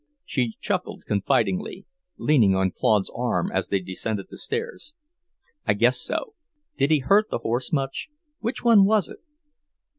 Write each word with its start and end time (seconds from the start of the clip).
She 0.25 0.55
chuckled 0.59 1.03
confidingly, 1.05 1.85
leaning 2.17 2.55
on 2.55 2.71
Claude's 2.71 3.11
arm 3.15 3.51
as 3.51 3.67
they 3.67 3.79
descended 3.79 4.29
the 4.31 4.37
stairs. 4.39 4.95
"I 5.67 5.75
guess 5.75 5.99
so. 5.99 6.33
Did 6.75 6.89
he 6.89 7.01
hurt 7.01 7.29
the 7.29 7.37
horse 7.37 7.71
much? 7.71 8.09
Which 8.39 8.63
one 8.63 8.85
was 8.85 9.09
it?" 9.09 9.19